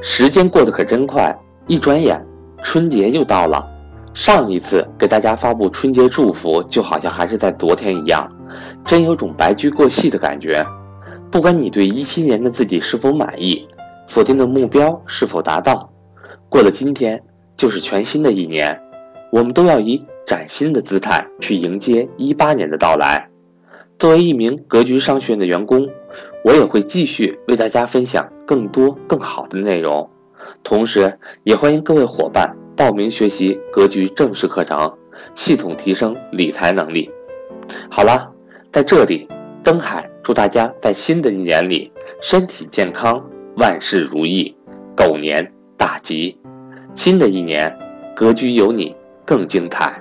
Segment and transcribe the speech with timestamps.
[0.00, 2.24] 时间过得可真快，一转眼
[2.62, 3.64] 春节又到了。
[4.14, 8.28] 上一次给大家发布春节祝福，就好像还是在昨天一样，
[8.84, 10.64] 真有种白驹过隙的感觉。
[11.30, 13.66] 不管你对一七年的自己是否满意，
[14.06, 15.88] 锁定的目标是否达到，
[16.48, 17.22] 过了今天
[17.54, 18.76] 就是全新的一年，
[19.30, 23.28] 我们都要以崭新的姿态去迎接一八年的到来。
[23.98, 25.88] 作为一名格局商学院的员工，
[26.44, 30.08] 我也会继续为大家分享更多更好的内容，
[30.62, 34.96] 同时也欢迎各位伙伴报名学习格局正式课程，
[35.34, 37.10] 系统提升理财能力。
[37.90, 38.32] 好了，
[38.70, 39.26] 在这里，
[39.64, 43.20] 登海祝大家在新的一年里身体健康。
[43.56, 44.54] 万事如意，
[44.94, 46.38] 狗年大吉，
[46.94, 47.76] 新的一年，
[48.14, 48.94] 格局有你
[49.24, 49.97] 更精彩。